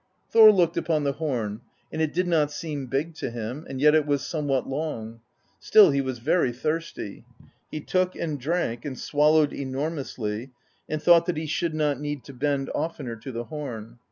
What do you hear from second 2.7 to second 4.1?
big to him; and yet it